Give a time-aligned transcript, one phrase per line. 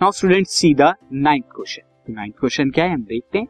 [0.00, 2.92] Now student see the ninth question ninth question क्या है?
[2.92, 3.46] हम देखते हैं.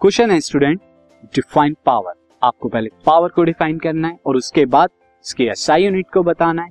[0.00, 0.80] क्वेश्चन है स्टूडेंट
[1.34, 4.90] डिफाइन पावर आपको पहले पावर को डिफाइन करना है और उसके बाद
[5.24, 6.68] इसके एसआई यूनिट को बताना है.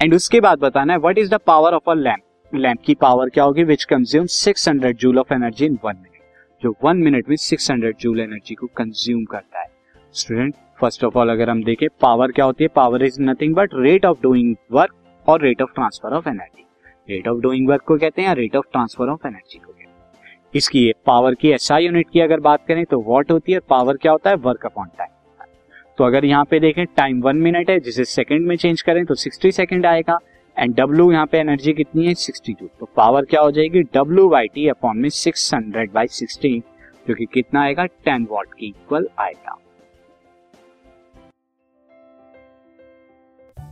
[0.00, 3.28] एंड उसके बाद बताना है what is the power of a lamp lamp की पावर
[3.28, 3.64] क्या होगी?
[3.64, 8.20] Which consume 600 joule of energy in one minute जो वन मिनट में 600 जूल
[8.20, 9.68] एनर्जी को कंज्यूम करता है.
[10.14, 12.68] स्टूडेंट फ़र्स्ट ऑफ़ ऑल अगर हम देखें पावर क्या होती है?
[12.68, 14.94] Power is nothing but rate of doing work
[15.26, 16.66] और rate of transfer of energy
[17.10, 19.82] rate of doing work को कहते हैं या rate of transfer of energy को कहते
[19.82, 23.58] हैं। इसकी पावर की एसआई यूनिट की अगर बात करें तो वॉट होती है?
[23.60, 24.36] पावर क्या होता है?
[24.38, 25.08] वर्क अपॉन टाइम
[25.98, 29.14] तो अगर यहाँ पे देखें टाइम वन मिनट है, जिसे सेकंड में चेंज करें तो
[29.16, 30.18] सिक्सटी सेकंड आएगा
[30.56, 32.14] एंड डब्ल्यू यहाँ पे एनर्जी कितनी है?
[32.16, 33.82] सिक्सटी टू तो पावर क्या हो जाएगी?
[33.94, 36.62] डब्ल्यू बाई टी अपॉन में सिक्स हंड्रेड बाई सिक्सटीन
[37.08, 37.86] जो कि कितना आएगा?
[37.86, 39.56] टेन वॉट की इक्वल आएगा।